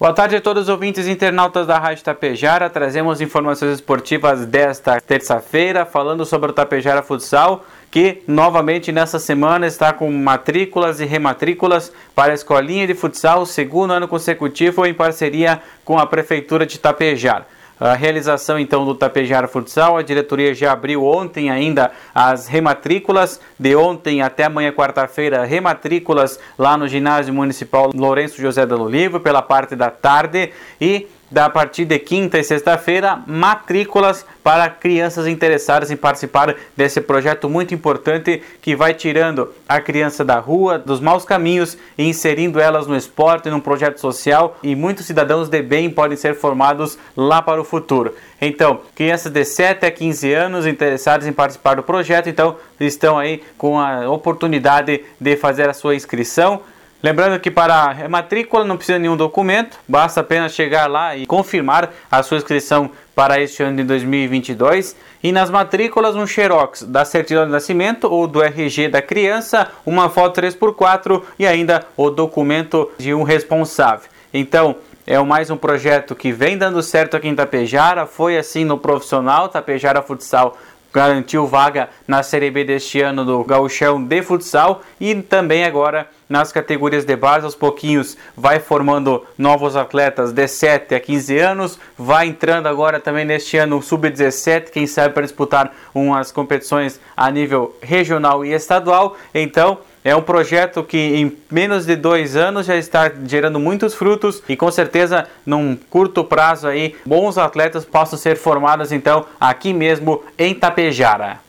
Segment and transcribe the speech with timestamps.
[0.00, 2.70] Boa tarde a todos os ouvintes e internautas da Rádio Tapejara.
[2.70, 9.92] Trazemos informações esportivas desta terça-feira, falando sobre o Tapejara Futsal, que novamente nessa semana está
[9.92, 15.98] com matrículas e rematrículas para a Escolinha de Futsal, segundo ano consecutivo em parceria com
[15.98, 17.57] a Prefeitura de Tapejara.
[17.80, 23.76] A realização então do Tapejara Futsal, a diretoria já abriu ontem ainda as rematrículas, de
[23.76, 29.76] ontem até amanhã quarta-feira, rematrículas lá no ginásio municipal Lourenço José da Olivo pela parte
[29.76, 30.50] da tarde.
[30.80, 37.48] E da partir de quinta e sexta-feira, matrículas para crianças interessadas em participar desse projeto
[37.48, 42.86] muito importante que vai tirando a criança da rua, dos maus caminhos e inserindo elas
[42.86, 47.60] no esporte, num projeto social e muitos cidadãos de bem podem ser formados lá para
[47.60, 48.14] o futuro.
[48.40, 53.42] Então, crianças de 7 a 15 anos interessadas em participar do projeto, então estão aí
[53.58, 56.62] com a oportunidade de fazer a sua inscrição
[57.00, 61.92] Lembrando que para a matrícula não precisa nenhum documento, basta apenas chegar lá e confirmar
[62.10, 64.96] a sua inscrição para este ano de 2022.
[65.22, 70.10] E nas matrículas, um xerox da certidão de nascimento ou do RG da criança, uma
[70.10, 74.08] foto 3x4 e ainda o documento de um responsável.
[74.34, 74.74] Então,
[75.06, 79.48] é mais um projeto que vem dando certo aqui em Tapejara, foi assim no profissional,
[79.48, 80.58] Tapejara Futsal
[80.92, 86.52] garantiu vaga na Série B deste ano do Gauchão de Futsal e também agora nas
[86.52, 92.26] categorias de base, aos pouquinhos vai formando novos atletas de 7 a 15 anos, vai
[92.26, 97.74] entrando agora também neste ano o Sub-17, quem sabe para disputar umas competições a nível
[97.80, 99.16] regional e estadual.
[99.34, 104.42] Então, é um projeto que em menos de dois anos já está gerando muitos frutos
[104.48, 110.22] e com certeza num curto prazo aí bons atletas possam ser formados então aqui mesmo
[110.38, 111.47] em Tapejara.